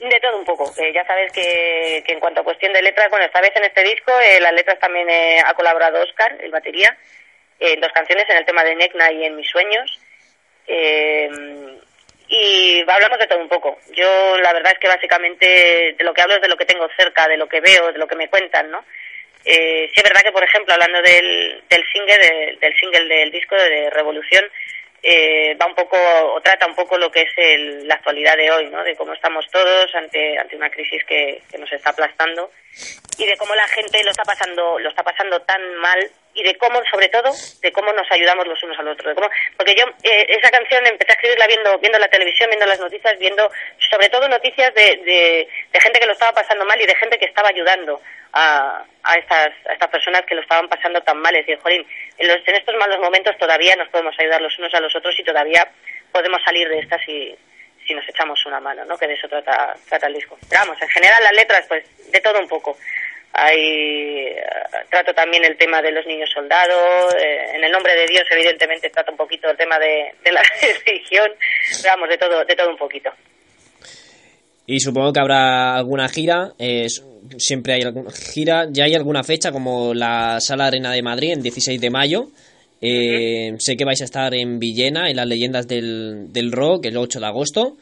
De 0.00 0.20
todo 0.20 0.38
un 0.38 0.44
poco. 0.44 0.72
Eh, 0.78 0.92
ya 0.94 1.04
sabes 1.04 1.32
que, 1.32 2.04
que, 2.06 2.12
en 2.12 2.20
cuanto 2.20 2.40
a 2.40 2.44
cuestión 2.44 2.72
de 2.72 2.82
letras, 2.82 3.08
bueno, 3.10 3.26
esta 3.26 3.40
vez 3.40 3.50
en 3.56 3.64
este 3.64 3.82
disco 3.82 4.12
eh, 4.20 4.40
las 4.40 4.52
letras 4.52 4.78
también 4.78 5.08
eh, 5.10 5.38
ha 5.44 5.54
colaborado 5.54 6.02
Oscar, 6.02 6.36
el 6.40 6.52
batería, 6.52 6.96
en 7.58 7.80
dos 7.80 7.90
canciones, 7.92 8.24
en 8.30 8.36
el 8.36 8.46
tema 8.46 8.62
de 8.62 8.76
Necna 8.76 9.10
y 9.10 9.24
en 9.24 9.36
Mis 9.36 9.48
Sueños. 9.48 9.98
Y 12.28 12.80
hablamos 12.86 13.18
de 13.18 13.26
todo 13.26 13.38
un 13.38 13.48
poco. 13.48 13.78
Yo 13.92 14.38
la 14.38 14.52
verdad 14.52 14.72
es 14.72 14.78
que 14.78 14.88
básicamente 14.88 15.94
de 15.96 16.04
lo 16.04 16.12
que 16.12 16.20
hablo 16.20 16.34
es 16.34 16.42
de 16.42 16.48
lo 16.48 16.56
que 16.56 16.66
tengo 16.66 16.88
cerca, 16.96 17.26
de 17.26 17.36
lo 17.36 17.48
que 17.48 17.60
veo, 17.60 17.92
de 17.92 17.98
lo 17.98 18.06
que 18.06 18.16
me 18.16 18.28
cuentan, 18.28 18.70
¿no? 18.70 18.84
sí 19.44 19.92
es 19.94 20.02
verdad 20.02 20.20
que, 20.22 20.32
por 20.32 20.44
ejemplo, 20.44 20.74
hablando 20.74 21.00
del, 21.00 21.62
del 21.70 21.84
single, 21.90 22.58
del 22.60 22.74
single 22.78 23.04
del 23.06 23.30
disco 23.30 23.54
de 23.56 23.88
Revolución, 23.90 24.44
eh, 25.02 25.56
va 25.60 25.66
un 25.66 25.74
poco 25.74 25.96
o 26.34 26.40
trata 26.40 26.66
un 26.66 26.74
poco 26.74 26.98
lo 26.98 27.10
que 27.10 27.22
es 27.22 27.30
el, 27.36 27.86
la 27.86 27.94
actualidad 27.94 28.36
de 28.36 28.50
hoy, 28.50 28.66
¿no? 28.66 28.82
De 28.82 28.96
cómo 28.96 29.12
estamos 29.12 29.46
todos 29.50 29.94
ante 29.94 30.38
ante 30.38 30.56
una 30.56 30.70
crisis 30.70 31.04
que, 31.04 31.42
que, 31.50 31.58
nos 31.58 31.70
está 31.72 31.90
aplastando 31.90 32.50
y 33.16 33.26
de 33.26 33.36
cómo 33.36 33.54
la 33.54 33.68
gente 33.68 34.02
lo 34.02 34.10
está 34.10 34.24
pasando 34.24 34.78
lo 34.78 34.88
está 34.88 35.02
pasando 35.02 35.40
tan 35.42 35.76
mal 35.76 36.10
y 36.34 36.42
de 36.42 36.56
cómo 36.56 36.80
sobre 36.90 37.08
todo 37.08 37.30
de 37.62 37.72
cómo 37.72 37.92
nos 37.92 38.10
ayudamos 38.10 38.46
los 38.46 38.62
unos 38.62 38.78
al 38.78 38.88
otro. 38.88 39.08
De 39.08 39.14
cómo, 39.14 39.30
porque 39.56 39.74
yo 39.76 39.84
eh, 40.02 40.26
esa 40.28 40.50
canción 40.50 40.84
empecé 40.86 41.12
a 41.12 41.14
escribirla 41.14 41.46
viendo 41.46 41.78
viendo 41.78 41.98
la 41.98 42.08
televisión, 42.08 42.50
viendo 42.50 42.66
las 42.66 42.80
noticias, 42.80 43.18
viendo 43.18 43.50
sobre 43.90 44.08
todo 44.08 44.28
noticias 44.28 44.74
de, 44.74 44.96
de, 45.04 45.48
de 45.72 45.80
gente 45.80 46.00
que 46.00 46.06
lo 46.06 46.12
estaba 46.12 46.32
pasando 46.32 46.64
mal 46.64 46.80
y 46.80 46.86
de 46.86 46.94
gente 46.96 47.18
que 47.18 47.26
estaba 47.26 47.48
ayudando 47.48 48.00
a, 48.32 48.84
a, 49.02 49.14
estas, 49.14 49.52
a 49.68 49.72
estas 49.72 49.90
personas 49.90 50.22
que 50.26 50.34
lo 50.34 50.42
estaban 50.42 50.68
pasando 50.68 51.00
tan 51.00 51.18
mal. 51.18 51.34
Es 51.34 51.46
decir, 51.46 51.62
jolín, 51.62 51.86
en, 52.16 52.28
los, 52.28 52.36
en 52.46 52.54
estos 52.54 52.74
malos 52.76 52.98
momentos 53.00 53.36
todavía 53.38 53.74
nos 53.76 53.88
podemos 53.88 54.14
ayudar 54.18 54.40
los 54.40 54.58
unos 54.58 54.74
a 54.74 54.80
los 54.80 54.94
otros 54.94 55.18
y 55.18 55.24
todavía 55.24 55.66
podemos 56.12 56.42
salir 56.44 56.68
de 56.68 56.80
estas 56.80 57.02
si, 57.04 57.34
si 57.86 57.94
nos 57.94 58.08
echamos 58.08 58.44
una 58.46 58.60
mano, 58.60 58.84
¿no? 58.84 58.96
Que 58.96 59.06
de 59.06 59.14
eso 59.14 59.28
trata, 59.28 59.74
trata 59.88 60.06
el 60.06 60.14
disco. 60.14 60.38
Pero 60.48 60.62
vamos, 60.62 60.80
en 60.82 60.88
general 60.88 61.22
las 61.22 61.34
letras, 61.34 61.66
pues 61.68 61.84
de 62.12 62.20
todo 62.20 62.38
un 62.40 62.48
poco. 62.48 62.76
Hay, 63.32 64.34
trato 64.90 65.12
también 65.14 65.44
el 65.44 65.56
tema 65.56 65.80
de 65.82 65.92
los 65.92 66.04
niños 66.06 66.30
soldados, 66.32 67.14
eh, 67.14 67.52
en 67.54 67.62
el 67.62 67.70
nombre 67.70 67.94
de 67.94 68.06
Dios 68.06 68.24
evidentemente 68.30 68.90
trato 68.90 69.12
un 69.12 69.18
poquito 69.18 69.50
el 69.50 69.56
tema 69.56 69.78
de, 69.78 70.12
la 70.32 70.42
religión, 70.86 71.30
pero 71.82 71.94
vamos, 71.94 72.08
de 72.08 72.18
todo, 72.18 72.44
de 72.44 72.56
todo 72.56 72.70
un 72.70 72.78
poquito. 72.78 73.10
Y 74.66 74.80
supongo 74.80 75.12
que 75.12 75.20
habrá 75.20 75.76
alguna 75.76 76.08
gira, 76.08 76.52
eh, 76.58 76.86
siempre 77.36 77.74
hay 77.74 77.82
alguna 77.82 78.10
gira, 78.10 78.66
ya 78.70 78.84
hay 78.84 78.94
alguna 78.94 79.22
fecha 79.22 79.52
como 79.52 79.94
la 79.94 80.40
Sala 80.40 80.66
Arena 80.66 80.92
de 80.92 81.02
Madrid 81.02 81.32
en 81.32 81.42
16 81.42 81.80
de 81.80 81.90
mayo. 81.90 82.28
Eh, 82.80 83.54
sé 83.58 83.76
que 83.76 83.84
vais 83.84 84.00
a 84.00 84.04
estar 84.04 84.34
en 84.34 84.58
Villena, 84.58 85.10
en 85.10 85.16
las 85.16 85.26
leyendas 85.26 85.66
del, 85.66 86.32
del 86.32 86.52
rock, 86.52 86.86
el 86.86 86.96
8 86.96 87.20
de 87.20 87.26
agosto. 87.26 87.76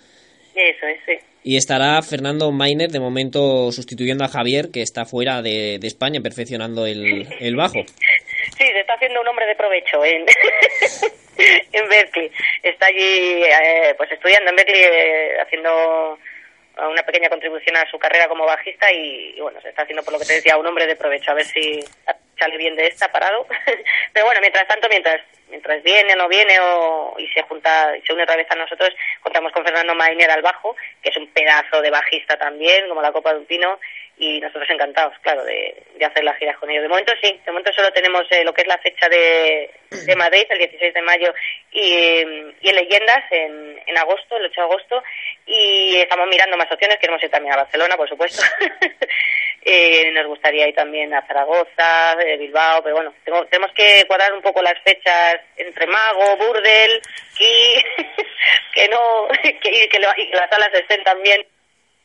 Eso 0.54 0.86
es, 0.86 0.98
sí. 1.04 1.12
Y 1.44 1.56
estará 1.56 2.02
Fernando 2.02 2.50
Mainer, 2.50 2.90
de 2.90 2.98
momento 2.98 3.70
sustituyendo 3.70 4.24
a 4.24 4.28
Javier, 4.28 4.70
que 4.72 4.82
está 4.82 5.04
fuera 5.04 5.42
de, 5.42 5.78
de 5.78 5.86
España, 5.86 6.20
perfeccionando 6.20 6.86
el, 6.86 7.26
el, 7.40 7.56
bajo. 7.56 7.78
Sí, 8.58 8.64
se 8.64 8.78
está 8.78 8.94
haciendo 8.94 9.20
un 9.20 9.28
hombre 9.28 9.44
de 9.44 9.56
provecho 9.56 10.04
en, 10.04 10.24
en 11.72 11.88
Berkeley. 11.88 12.30
Está 12.62 12.86
allí, 12.86 13.42
eh, 13.42 13.92
pues 13.96 14.10
estudiando 14.12 14.50
en 14.50 14.56
Berkeley, 14.56 14.82
eh, 14.82 15.40
haciendo 15.42 16.18
una 16.76 17.02
pequeña 17.02 17.28
contribución 17.28 17.76
a 17.76 17.90
su 17.90 17.98
carrera 17.98 18.28
como 18.28 18.44
bajista 18.44 18.92
y, 18.92 19.34
y, 19.36 19.40
bueno, 19.40 19.60
se 19.60 19.70
está 19.70 19.82
haciendo 19.82 20.02
por 20.02 20.12
lo 20.12 20.18
que 20.18 20.26
te 20.26 20.34
decía 20.34 20.56
un 20.56 20.66
hombre 20.66 20.86
de 20.86 20.96
provecho, 20.96 21.30
a 21.30 21.34
ver 21.34 21.46
si 21.46 21.80
sale 22.38 22.56
bien 22.56 22.76
de 22.76 22.86
esta 22.86 23.10
parado. 23.10 23.46
Pero 24.12 24.26
bueno, 24.26 24.40
mientras 24.40 24.68
tanto, 24.68 24.88
mientras 24.88 25.20
mientras 25.48 25.82
viene 25.82 26.14
o 26.14 26.16
no 26.16 26.28
viene 26.28 26.58
o, 26.60 27.14
y 27.18 27.28
se 27.28 27.42
junta 27.42 27.96
y 27.96 28.02
se 28.02 28.12
une 28.12 28.24
otra 28.24 28.36
vez 28.36 28.50
a 28.50 28.56
nosotros, 28.56 28.90
contamos 29.20 29.52
con 29.52 29.64
Fernando 29.64 29.94
Mainer 29.94 30.30
al 30.30 30.42
bajo, 30.42 30.76
que 31.02 31.10
es 31.10 31.16
un 31.16 31.28
pedazo 31.28 31.80
de 31.80 31.90
bajista 31.90 32.36
también, 32.36 32.88
como 32.88 33.02
la 33.02 33.12
copa 33.12 33.32
de 33.32 33.40
un 33.40 33.46
pino, 33.46 33.78
y 34.18 34.40
nosotros 34.40 34.68
encantados, 34.70 35.14
claro, 35.20 35.44
de, 35.44 35.82
de 35.94 36.04
hacer 36.04 36.24
las 36.24 36.38
giras 36.38 36.56
con 36.58 36.70
ellos. 36.70 36.82
De 36.82 36.88
momento 36.88 37.12
sí, 37.22 37.38
de 37.44 37.52
momento 37.52 37.72
solo 37.74 37.90
tenemos 37.92 38.22
eh, 38.30 38.44
lo 38.44 38.54
que 38.54 38.62
es 38.62 38.66
la 38.68 38.78
fecha 38.78 39.08
de, 39.10 39.70
de 39.90 40.16
Madrid, 40.16 40.44
el 40.48 40.58
16 40.58 40.94
de 40.94 41.02
mayo, 41.02 41.34
y, 41.70 41.82
y 42.60 42.68
en 42.68 42.76
Leyendas 42.76 43.24
en, 43.30 43.82
en 43.86 43.98
agosto, 43.98 44.36
el 44.36 44.46
8 44.46 44.54
de 44.60 44.66
agosto, 44.66 45.02
y 45.46 45.96
estamos 45.96 46.26
mirando 46.28 46.56
más 46.56 46.70
opciones, 46.72 46.98
queremos 46.98 47.22
ir 47.22 47.30
también 47.30 47.52
a 47.54 47.58
Barcelona, 47.58 47.96
por 47.96 48.08
supuesto. 48.08 48.42
eh, 49.62 50.10
nos 50.12 50.26
gustaría 50.26 50.68
ir 50.68 50.74
también 50.74 51.12
a 51.12 51.26
Zaragoza, 51.26 52.12
eh, 52.24 52.36
Bilbao, 52.38 52.82
pero 52.82 52.96
bueno, 52.96 53.14
tengo, 53.24 53.44
tenemos 53.46 53.72
que 53.74 54.04
cuadrar 54.06 54.32
un 54.32 54.42
poco 54.42 54.62
las 54.62 54.80
fechas 54.82 55.36
entre 55.56 55.86
Mago, 55.86 56.36
Burdel, 56.38 57.00
y 57.38 57.74
que 58.74 58.88
no, 58.88 59.28
que, 59.42 59.70
y 59.84 59.88
que, 59.88 59.98
lo- 59.98 60.12
y 60.16 60.30
que 60.30 60.36
las 60.36 60.48
salas 60.50 60.70
estén 60.72 61.02
también 61.04 61.46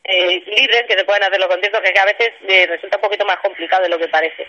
eh, 0.04 0.42
que 0.88 0.98
se 0.98 1.04
puedan 1.04 1.22
hacer 1.22 1.38
los 1.38 1.48
conciertos, 1.48 1.80
que 1.80 1.96
a 1.98 2.04
veces 2.04 2.32
eh, 2.48 2.66
resulta 2.66 2.96
un 2.96 3.02
poquito 3.02 3.24
más 3.24 3.38
complicado 3.38 3.84
de 3.84 3.88
lo 3.88 3.98
que 3.98 4.08
parece. 4.08 4.46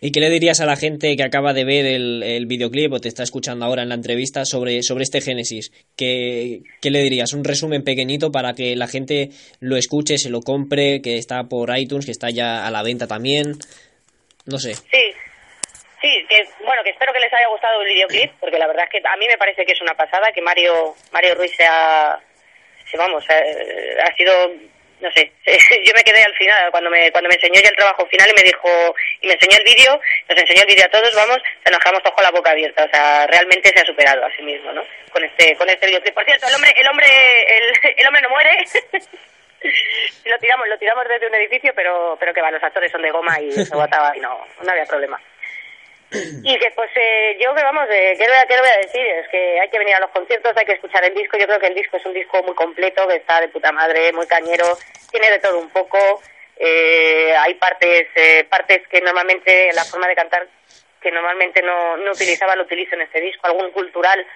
¿Y 0.00 0.12
qué 0.12 0.20
le 0.20 0.30
dirías 0.30 0.60
a 0.60 0.66
la 0.66 0.76
gente 0.76 1.16
que 1.16 1.24
acaba 1.24 1.52
de 1.52 1.64
ver 1.64 1.84
el, 1.86 2.22
el 2.22 2.46
videoclip 2.46 2.92
o 2.92 3.00
te 3.00 3.08
está 3.08 3.22
escuchando 3.22 3.64
ahora 3.64 3.82
en 3.82 3.88
la 3.88 3.96
entrevista 3.96 4.44
sobre, 4.44 4.82
sobre 4.82 5.02
este 5.02 5.20
Génesis? 5.20 5.72
¿Qué, 5.96 6.60
¿Qué 6.80 6.90
le 6.90 7.02
dirías? 7.02 7.32
Un 7.32 7.44
resumen 7.44 7.82
pequeñito 7.82 8.30
para 8.30 8.52
que 8.52 8.76
la 8.76 8.86
gente 8.86 9.30
lo 9.60 9.76
escuche, 9.76 10.18
se 10.18 10.30
lo 10.30 10.40
compre, 10.40 11.02
que 11.02 11.16
está 11.16 11.44
por 11.44 11.76
iTunes, 11.76 12.06
que 12.06 12.12
está 12.12 12.30
ya 12.30 12.66
a 12.66 12.70
la 12.70 12.82
venta 12.82 13.06
también. 13.06 13.54
No 14.46 14.58
sé. 14.58 14.74
Sí, 14.74 15.04
sí, 16.00 16.26
que 16.28 16.44
bueno, 16.64 16.82
que 16.84 16.90
espero 16.90 17.12
que 17.12 17.20
les 17.20 17.32
haya 17.32 17.48
gustado 17.48 17.82
el 17.82 17.88
videoclip, 17.88 18.32
porque 18.40 18.58
la 18.58 18.66
verdad 18.66 18.84
es 18.84 18.90
que 18.90 19.08
a 19.08 19.16
mí 19.16 19.26
me 19.26 19.36
parece 19.36 19.64
que 19.64 19.72
es 19.72 19.80
una 19.80 19.94
pasada, 19.94 20.28
que 20.34 20.40
Mario 20.40 20.94
Mario 21.12 21.34
Ruiz 21.34 21.52
se 21.56 22.96
vamos, 22.96 23.24
eh, 23.28 23.96
ha 24.02 24.14
sido, 24.16 24.32
no 25.00 25.10
sé, 25.12 25.32
yo 25.84 25.92
me 25.94 26.02
quedé 26.02 26.22
al 26.22 26.34
final, 26.34 26.70
cuando 26.70 26.90
me 26.90 27.10
cuando 27.12 27.28
me 27.28 27.34
enseñó 27.34 27.60
ya 27.60 27.68
el 27.68 27.76
trabajo 27.76 28.06
final 28.06 28.28
y 28.30 28.34
me 28.34 28.42
dijo, 28.42 28.94
y 29.20 29.26
me 29.28 29.34
enseñó 29.34 29.56
el 29.58 29.64
vídeo, 29.64 30.00
nos 30.28 30.38
enseñó 30.38 30.62
el 30.62 30.68
vídeo 30.68 30.86
a 30.86 30.90
todos, 30.90 31.14
vamos, 31.14 31.38
se 31.64 31.70
nos 31.70 31.78
quedamos 31.78 32.02
todos 32.02 32.14
con 32.14 32.24
la 32.24 32.30
boca 32.30 32.50
abierta, 32.50 32.84
o 32.84 32.88
sea, 32.88 33.26
realmente 33.26 33.70
se 33.70 33.80
ha 33.80 33.86
superado 33.86 34.24
a 34.24 34.36
sí 34.36 34.42
mismo, 34.42 34.72
¿no? 34.72 34.82
Con 35.10 35.24
este 35.24 35.56
con 35.56 35.68
este 35.68 35.86
videoclip. 35.86 36.14
Por 36.14 36.24
cierto, 36.24 36.46
el 36.48 36.54
hombre, 36.54 36.72
el 36.76 36.88
hombre, 36.88 37.06
el, 37.06 37.94
el 37.96 38.06
hombre 38.06 38.22
no 38.22 38.30
muere. 38.30 38.64
lo 40.24 40.38
tiramos, 40.38 40.68
lo 40.68 40.78
tiramos 40.78 41.04
desde 41.08 41.26
un 41.26 41.34
edificio, 41.34 41.72
pero, 41.74 42.16
pero 42.18 42.32
que 42.32 42.40
va, 42.40 42.50
los 42.50 42.62
actores 42.62 42.92
son 42.92 43.02
de 43.02 43.10
goma 43.10 43.40
y 43.40 43.50
se 43.52 43.74
botaba 43.74 44.16
y 44.16 44.20
no, 44.20 44.46
no 44.62 44.70
había 44.70 44.84
problema. 44.84 45.20
Y 46.10 46.58
que 46.58 46.70
pues 46.74 46.90
eh, 46.96 47.36
yo 47.38 47.54
que 47.54 47.62
vamos, 47.62 47.84
eh, 47.90 48.14
¿qué, 48.16 48.24
le 48.24 48.30
voy 48.30 48.38
a, 48.38 48.46
¿qué 48.46 48.54
le 48.54 48.60
voy 48.60 48.70
a 48.70 48.78
decir? 48.78 49.06
Es 49.06 49.28
que 49.28 49.60
hay 49.60 49.68
que 49.68 49.78
venir 49.78 49.94
a 49.94 50.00
los 50.00 50.10
conciertos, 50.10 50.56
hay 50.56 50.64
que 50.64 50.72
escuchar 50.72 51.04
el 51.04 51.14
disco, 51.14 51.36
yo 51.36 51.46
creo 51.46 51.58
que 51.58 51.66
el 51.66 51.74
disco 51.74 51.98
es 51.98 52.06
un 52.06 52.14
disco 52.14 52.42
muy 52.42 52.54
completo, 52.54 53.06
que 53.06 53.16
está 53.16 53.40
de 53.40 53.48
puta 53.48 53.72
madre, 53.72 54.12
muy 54.12 54.26
cañero, 54.26 54.64
tiene 55.10 55.30
de 55.30 55.38
todo 55.38 55.58
un 55.58 55.68
poco, 55.68 55.98
eh, 56.56 57.34
hay 57.38 57.54
partes, 57.54 58.08
eh, 58.14 58.44
partes 58.48 58.88
que 58.88 59.02
normalmente, 59.02 59.70
la 59.74 59.84
forma 59.84 60.08
de 60.08 60.14
cantar 60.14 60.46
que 61.02 61.10
normalmente 61.10 61.60
no, 61.60 61.98
no 61.98 62.12
utilizaba, 62.12 62.56
lo 62.56 62.62
utilizo 62.62 62.94
en 62.94 63.02
este 63.02 63.20
disco, 63.20 63.46
algún 63.46 63.70
cultural 63.70 64.26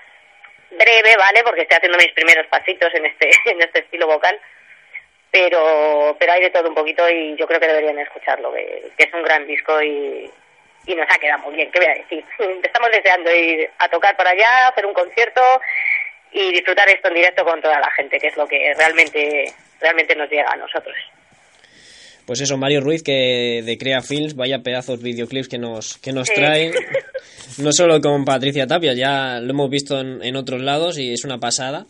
breve, 0.70 1.16
¿vale? 1.16 1.42
Porque 1.42 1.62
estoy 1.62 1.78
haciendo 1.78 1.98
mis 1.98 2.12
primeros 2.12 2.46
pasitos 2.48 2.94
en 2.94 3.06
este, 3.06 3.30
en 3.50 3.62
este 3.62 3.80
estilo 3.80 4.06
vocal 4.06 4.38
pero 5.30 6.14
pero 6.18 6.32
hay 6.34 6.42
de 6.42 6.50
todo 6.50 6.68
un 6.68 6.74
poquito 6.74 7.08
y 7.08 7.34
yo 7.36 7.46
creo 7.46 7.58
que 7.58 7.66
deberían 7.66 7.98
escucharlo, 7.98 8.52
que 8.52 8.92
es 8.98 9.14
un 9.14 9.22
gran 9.22 9.46
disco 9.46 9.82
y, 9.82 10.30
y 10.86 10.94
nos 10.94 11.06
ha 11.10 11.18
quedado 11.18 11.42
muy 11.44 11.54
bien, 11.56 11.70
¿qué 11.72 11.78
voy 11.78 11.88
a 11.88 11.94
decir? 12.02 12.24
Estamos 12.64 12.90
deseando 12.92 13.34
ir 13.34 13.68
a 13.78 13.88
tocar 13.88 14.16
para 14.16 14.30
allá, 14.30 14.68
hacer 14.68 14.86
un 14.86 14.94
concierto 14.94 15.40
y 16.32 16.52
disfrutar 16.52 16.88
esto 16.88 17.08
en 17.08 17.14
directo 17.14 17.44
con 17.44 17.60
toda 17.60 17.78
la 17.78 17.90
gente, 17.96 18.18
que 18.18 18.28
es 18.28 18.36
lo 18.36 18.46
que 18.46 18.72
realmente 18.76 19.44
realmente 19.80 20.14
nos 20.14 20.30
llega 20.30 20.50
a 20.52 20.56
nosotros. 20.56 20.96
Pues 22.26 22.40
eso, 22.40 22.56
Mario 22.56 22.80
Ruiz, 22.80 23.02
que 23.02 23.62
de 23.64 23.76
Crea 23.78 24.00
Films, 24.00 24.36
vaya 24.36 24.60
pedazos 24.60 25.02
videoclips 25.02 25.48
que 25.48 25.58
nos, 25.58 25.98
que 25.98 26.12
nos 26.12 26.28
Sí. 26.28 26.34
trae. 26.34 26.72
No 27.58 27.70
solo 27.70 28.00
con 28.00 28.24
Patricia 28.24 28.66
Tapia, 28.66 28.94
ya 28.94 29.38
lo 29.38 29.50
hemos 29.50 29.68
visto 29.68 30.00
en, 30.00 30.22
en 30.24 30.36
otros 30.36 30.62
lados 30.62 30.98
y 30.98 31.12
es 31.12 31.22
una 31.24 31.36
pasada. 31.38 31.84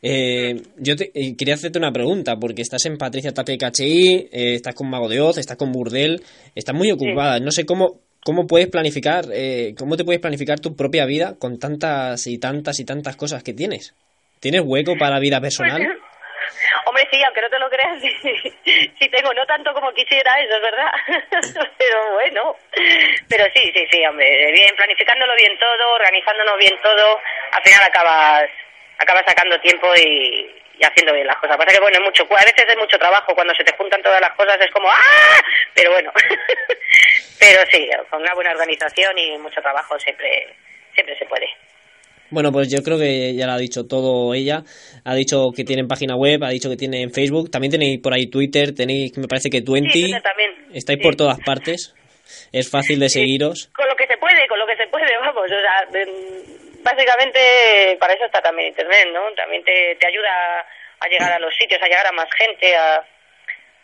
Eh, 0.00 0.54
yo 0.78 0.96
te, 0.96 1.10
eh, 1.14 1.34
quería 1.36 1.54
hacerte 1.54 1.78
una 1.78 1.92
pregunta, 1.92 2.36
porque 2.36 2.62
estás 2.62 2.86
en 2.86 2.96
Patricia 2.96 3.34
Tapia 3.34 3.54
y 3.54 3.58
KHI, 3.58 4.28
eh, 4.32 4.54
estás 4.54 4.74
con 4.74 4.88
Mago 4.88 5.08
de 5.10 5.20
Oz, 5.20 5.36
estás 5.36 5.58
con 5.58 5.70
Burdel, 5.70 6.22
estás 6.54 6.74
muy 6.74 6.90
ocupada. 6.92 7.40
No 7.40 7.50
sé 7.50 7.66
cómo, 7.66 8.00
cómo 8.26 8.48
puedes 8.48 8.66
planificar, 8.66 9.22
eh, 9.32 9.72
cómo 9.78 9.96
te 9.96 10.04
puedes 10.04 10.20
planificar 10.20 10.58
tu 10.58 10.74
propia 10.74 11.06
vida 11.06 11.38
con 11.38 11.60
tantas 11.60 12.26
y 12.26 12.40
tantas 12.40 12.80
y 12.80 12.84
tantas 12.84 13.14
cosas 13.14 13.44
que 13.44 13.54
tienes. 13.54 13.94
¿Tienes 14.40 14.62
hueco 14.64 14.98
para 14.98 15.20
vida 15.20 15.40
personal? 15.40 15.78
Hombre, 16.86 17.06
sí, 17.08 17.22
aunque 17.22 17.40
no 17.40 17.48
te 17.48 17.58
lo 17.60 17.70
creas, 17.70 18.02
sí 18.98 19.08
tengo, 19.10 19.32
no 19.32 19.46
tanto 19.46 19.72
como 19.72 19.92
quisiera, 19.94 20.40
eso 20.42 20.56
es 20.56 20.62
verdad. 20.62 20.90
Pero 21.78 22.14
bueno, 22.14 22.56
pero 23.28 23.44
sí, 23.54 23.70
sí, 23.74 23.86
sí, 23.90 24.04
hombre, 24.06 24.26
bien, 24.52 24.74
planificándolo 24.76 25.32
bien 25.36 25.56
todo, 25.58 25.94
organizándonos 25.94 26.58
bien 26.58 26.74
todo, 26.82 27.20
al 27.52 27.62
final 27.62 27.80
acabas, 27.86 28.50
acabas 28.98 29.22
sacando 29.26 29.60
tiempo 29.60 29.86
y, 29.96 30.50
y 30.78 30.84
haciendo 30.84 31.12
bien 31.14 31.26
las 31.26 31.36
cosas. 31.38 31.56
Pasa 31.56 31.72
que 31.72 31.80
bueno, 31.80 31.98
es 31.98 32.04
mucho, 32.04 32.22
a 32.30 32.44
veces 32.44 32.64
es 32.68 32.76
mucho 32.78 32.98
trabajo, 32.98 33.34
cuando 33.34 33.54
se 33.54 33.64
te 33.64 33.76
juntan 33.76 34.02
todas 34.02 34.20
las 34.20 34.34
cosas 34.36 34.56
es 34.60 34.70
como 34.72 34.88
¡ah! 34.88 35.40
Pero 35.74 35.92
bueno, 35.92 36.12
pero 37.38 37.60
sí, 37.70 37.88
con 38.10 38.20
una 38.22 38.34
buena 38.34 38.50
organización 38.52 39.16
y 39.18 39.38
mucho 39.38 39.60
trabajo 39.60 39.98
siempre, 39.98 40.54
siempre 40.94 41.16
se 41.18 41.26
puede. 41.26 41.46
Bueno, 42.28 42.50
pues 42.50 42.68
yo 42.68 42.82
creo 42.82 42.98
que 42.98 43.34
ya 43.36 43.46
lo 43.46 43.52
ha 43.52 43.58
dicho 43.58 43.86
todo 43.86 44.34
ella. 44.34 44.62
Ha 45.04 45.14
dicho 45.14 45.44
que 45.54 45.62
tienen 45.62 45.86
página 45.86 46.16
web, 46.16 46.42
ha 46.42 46.50
dicho 46.50 46.68
que 46.68 46.76
tienen 46.76 47.12
Facebook. 47.12 47.50
También 47.52 47.70
tenéis 47.70 48.00
por 48.02 48.12
ahí 48.12 48.26
Twitter, 48.28 48.74
tenéis, 48.74 49.16
me 49.16 49.28
parece 49.28 49.48
que 49.48 49.62
Twenty. 49.62 50.06
Sí. 50.06 50.14
Estáis 50.74 50.98
Sí. 50.98 51.04
por 51.04 51.14
todas 51.14 51.38
partes. 51.46 51.94
Es 52.52 52.68
fácil 52.68 52.98
de 52.98 53.08
seguiros. 53.08 53.70
Con 53.76 53.86
lo 53.88 53.94
que 53.94 54.08
se 54.08 54.16
puede, 54.16 54.48
con 54.48 54.58
lo 54.58 54.66
que 54.66 54.76
se 54.76 54.88
puede, 54.88 55.06
vamos. 55.20 55.44
O 55.44 55.48
sea, 55.48 55.86
básicamente 56.86 57.96
para 57.98 58.14
eso 58.14 58.24
está 58.24 58.40
también 58.40 58.68
Internet, 58.68 59.08
¿no? 59.12 59.32
También 59.34 59.64
te, 59.64 59.96
te 59.96 60.06
ayuda 60.06 60.64
a 61.00 61.08
llegar 61.08 61.32
a 61.32 61.38
los 61.38 61.54
sitios, 61.56 61.82
a 61.82 61.88
llegar 61.88 62.06
a 62.06 62.12
más 62.12 62.28
gente, 62.38 62.74
a, 62.76 63.04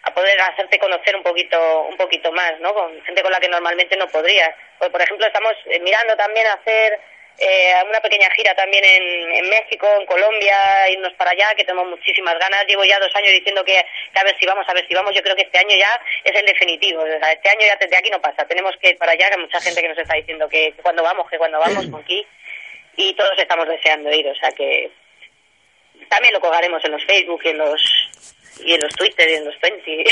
a 0.05 0.15
poder 0.15 0.41
hacerte 0.41 0.79
conocer 0.79 1.17
un 1.17 1.23
poquito 1.23 1.83
un 1.83 1.97
poquito 1.97 2.31
más, 2.33 2.59
¿no? 2.61 2.73
Con 2.73 3.03
gente 3.03 3.23
con 3.23 3.33
la 3.33 3.41
que 3.41 3.49
normalmente 3.49 3.97
no 3.97 4.07
podrías. 4.07 4.55
Pues, 4.79 4.91
por 4.91 5.03
ejemplo, 5.03 5.27
estamos 5.27 5.53
eh, 5.67 5.81
mirando 5.81 6.17
también 6.17 6.47
hacer 6.47 7.01
eh, 7.39 7.75
una 7.89 8.01
pequeña 8.01 8.29
gira 8.37 8.55
también 8.55 8.85
en, 8.85 9.33
en 9.33 9.51
México, 9.51 9.89
en 9.99 10.07
Colombia, 10.07 10.89
irnos 10.91 11.13
para 11.15 11.33
allá, 11.33 11.55
que 11.57 11.65
tenemos 11.65 11.89
muchísimas 11.89 12.39
ganas. 12.39 12.67
Llevo 12.67 12.85
ya 12.85 12.99
dos 13.01 13.15
años 13.17 13.33
diciendo 13.33 13.65
que, 13.65 13.85
que 14.13 14.21
a 14.21 14.25
ver 14.25 14.37
si 14.39 14.47
vamos, 14.47 14.65
a 14.69 14.75
ver 14.75 14.87
si 14.87 14.95
vamos. 14.95 15.15
Yo 15.15 15.23
creo 15.23 15.35
que 15.35 15.43
este 15.43 15.59
año 15.59 15.77
ya 15.77 16.01
es 16.25 16.39
el 16.39 16.47
definitivo. 16.47 17.03
O 17.03 17.07
sea, 17.07 17.33
este 17.33 17.49
año 17.49 17.67
ya 17.67 17.77
de 17.77 17.97
aquí 17.97 18.11
no 18.11 18.21
pasa. 18.21 18.47
Tenemos 18.47 18.77
que 18.81 18.91
ir 18.91 18.99
para 18.99 19.13
allá, 19.13 19.29
que 19.29 19.35
hay 19.35 19.41
mucha 19.41 19.61
gente 19.61 19.81
que 19.81 19.89
nos 19.89 19.99
está 19.99 20.15
diciendo 20.15 20.49
que, 20.49 20.73
que 20.73 20.83
cuando 20.83 21.03
vamos, 21.03 21.29
que 21.29 21.39
cuando 21.39 21.59
vamos 21.59 21.87
con 21.91 22.01
aquí. 22.01 22.27
Y 22.97 23.15
todos 23.15 23.33
estamos 23.39 23.67
deseando 23.69 24.11
ir, 24.13 24.27
o 24.29 24.35
sea 24.35 24.51
que 24.53 24.91
también 26.09 26.35
lo 26.35 26.41
colgaremos 26.41 26.85
en 26.85 26.93
los 26.93 27.05
Facebook 27.05 27.41
y 27.45 27.49
en 27.49 27.59
los 27.59 27.83
y 28.65 28.75
en 28.75 28.81
los 28.81 28.93
Twitter 28.95 29.29
y 29.31 29.35
en 29.35 29.45
los 29.47 29.55
20. 29.61 30.05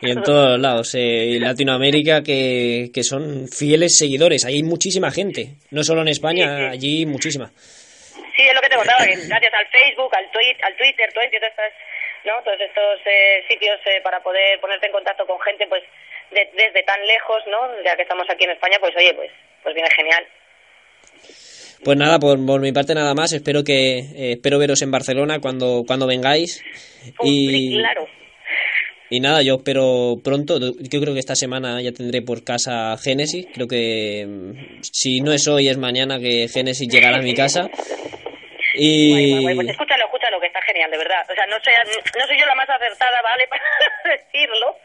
Y 0.00 0.10
en 0.10 0.22
todos 0.22 0.58
lados. 0.58 0.94
Eh, 0.94 1.36
en 1.36 1.42
Latinoamérica 1.42 2.22
que, 2.22 2.88
que 2.94 3.04
son 3.04 3.46
fieles 3.46 3.98
seguidores. 3.98 4.44
Ahí 4.46 4.54
hay 4.56 4.62
muchísima 4.62 5.10
gente. 5.10 5.54
No 5.70 5.84
solo 5.84 6.00
en 6.00 6.08
España, 6.08 6.46
Sí, 6.48 6.56
sí. 6.64 6.68
allí 6.72 7.06
muchísima. 7.06 7.50
Sí, 7.54 8.42
es 8.48 8.54
lo 8.54 8.60
que 8.62 8.68
te 8.70 8.76
contaba, 8.76 9.04
que 9.04 9.14
gracias 9.28 9.52
al 9.52 9.66
Facebook, 9.68 10.10
al, 10.16 10.30
tweet, 10.30 10.56
al 10.62 10.76
Twitter, 10.76 11.08
¿no? 12.24 12.42
todos 12.42 12.60
estos 12.60 13.00
eh, 13.04 13.44
sitios 13.48 13.78
eh, 13.86 14.00
para 14.02 14.22
poder 14.22 14.58
ponerte 14.60 14.86
en 14.86 14.92
contacto 14.92 15.26
con 15.26 15.38
gente 15.40 15.66
pues 15.68 15.82
de- 16.30 16.48
desde 16.54 16.82
tan 16.84 17.04
lejos, 17.06 17.42
¿no? 17.48 17.82
ya 17.84 17.96
que 17.96 18.02
estamos 18.02 18.26
aquí 18.30 18.44
en 18.44 18.50
España, 18.52 18.78
pues 18.80 18.94
oye, 18.96 19.12
pues 19.14 19.30
pues 19.62 19.74
viene 19.74 19.90
genial. 19.90 20.26
Pues 21.84 21.96
nada, 21.96 22.18
por, 22.18 22.44
por 22.44 22.60
mi 22.60 22.72
parte 22.72 22.94
nada 22.94 23.14
más. 23.14 23.32
Espero 23.32 23.62
que 23.64 23.98
eh, 23.98 24.32
espero 24.32 24.58
veros 24.58 24.82
en 24.82 24.90
Barcelona 24.90 25.40
cuando, 25.40 25.84
cuando 25.86 26.06
vengáis. 26.06 26.62
Y, 27.22 27.78
Claro. 27.78 28.06
y 29.10 29.20
nada, 29.20 29.42
yo 29.42 29.56
espero 29.56 30.16
pronto. 30.22 30.58
Yo 30.60 31.00
creo 31.00 31.14
que 31.14 31.20
esta 31.20 31.34
semana 31.36 31.80
ya 31.80 31.92
tendré 31.92 32.20
por 32.22 32.44
casa 32.44 32.96
Génesis. 32.98 33.46
Creo 33.54 33.68
que 33.68 34.26
mm, 34.26 34.80
si 34.82 35.20
no 35.20 35.32
es 35.32 35.46
hoy, 35.46 35.68
es 35.68 35.78
mañana 35.78 36.18
que 36.18 36.48
Génesis 36.48 36.88
llegará 36.88 37.18
a 37.18 37.22
mi 37.22 37.34
casa. 37.34 37.70
Y 38.74 39.10
Guay, 39.10 39.30
guay, 39.30 39.42
guay. 39.44 39.56
Pues 39.56 39.68
escúchalo, 39.70 40.04
escúchalo, 40.04 40.40
que 40.40 40.46
está 40.48 40.60
genial, 40.62 40.90
de 40.90 40.98
verdad. 40.98 41.24
O 41.30 41.34
sea, 41.34 41.46
no, 41.46 41.56
sé, 41.64 41.70
no 42.18 42.26
soy 42.26 42.38
yo 42.38 42.46
la 42.46 42.54
más 42.54 42.68
acertada, 42.68 43.22
¿vale? 43.22 43.44
Para 43.50 43.62
decirlo. 44.16 44.76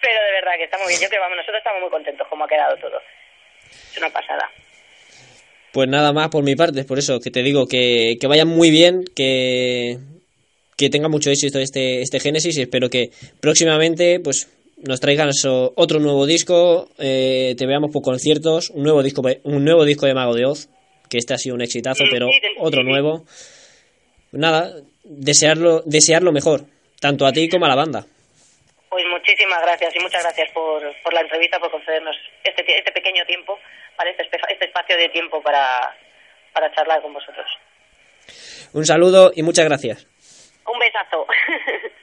Pero 0.00 0.18
de 0.26 0.32
verdad 0.32 0.52
que 0.58 0.64
está 0.64 0.78
muy 0.78 0.88
bien. 0.88 1.00
Yo 1.00 1.08
creo 1.08 1.18
que 1.20 1.24
vamos, 1.24 1.36
nosotros 1.38 1.58
estamos 1.58 1.80
muy 1.80 1.90
contentos 1.90 2.26
como 2.28 2.44
ha 2.44 2.48
quedado 2.48 2.76
todo. 2.76 2.98
Es 3.70 3.96
una 3.98 4.10
pasada. 4.10 4.50
Pues 5.72 5.88
nada 5.88 6.12
más 6.12 6.28
por 6.28 6.44
mi 6.44 6.54
parte, 6.54 6.84
por 6.84 6.98
eso 6.98 7.18
que 7.20 7.30
te 7.30 7.42
digo 7.42 7.66
que, 7.66 8.16
que 8.20 8.26
vayan 8.26 8.48
muy 8.48 8.70
bien, 8.70 9.04
que, 9.14 9.98
que 10.76 10.90
tenga 10.90 11.08
mucho 11.08 11.30
éxito 11.30 11.58
este, 11.58 12.02
este 12.02 12.20
Génesis 12.20 12.58
y 12.58 12.62
espero 12.62 12.90
que 12.90 13.10
próximamente 13.40 14.20
pues 14.20 14.48
nos 14.82 15.00
traigan 15.00 15.30
otro 15.76 16.00
nuevo 16.00 16.26
disco, 16.26 16.88
eh, 16.98 17.54
te 17.56 17.66
veamos 17.66 17.90
por 17.90 18.02
conciertos, 18.02 18.70
un 18.70 18.82
nuevo 18.82 19.02
disco 19.02 19.22
un 19.44 19.64
nuevo 19.64 19.84
disco 19.84 20.06
de 20.06 20.14
Mago 20.14 20.34
de 20.34 20.44
Oz, 20.44 20.68
que 21.08 21.18
este 21.18 21.34
ha 21.34 21.38
sido 21.38 21.54
un 21.54 21.62
exitazo, 21.62 22.04
pero 22.10 22.28
otro 22.58 22.82
nuevo. 22.82 23.24
Nada, 24.32 24.74
desearlo, 25.04 25.82
desear 25.86 26.22
lo 26.22 26.32
mejor, 26.32 26.64
tanto 27.00 27.26
a 27.26 27.32
ti 27.32 27.48
como 27.48 27.66
a 27.66 27.68
la 27.68 27.76
banda. 27.76 28.06
Pues 28.92 29.06
muchísimas 29.06 29.62
gracias 29.62 29.96
y 29.96 30.00
muchas 30.00 30.22
gracias 30.22 30.50
por, 30.52 30.82
por 31.02 31.14
la 31.14 31.22
entrevista, 31.22 31.58
por 31.58 31.70
concedernos 31.70 32.14
este, 32.44 32.76
este 32.76 32.92
pequeño 32.92 33.24
tiempo, 33.24 33.58
para 33.96 34.10
este, 34.10 34.28
este 34.50 34.66
espacio 34.66 34.98
de 34.98 35.08
tiempo 35.08 35.40
para, 35.40 35.96
para 36.52 36.70
charlar 36.74 37.00
con 37.00 37.14
vosotros. 37.14 37.46
Un 38.74 38.84
saludo 38.84 39.32
y 39.34 39.42
muchas 39.42 39.64
gracias. 39.64 40.06
Un 40.66 40.78
besazo. 40.78 41.26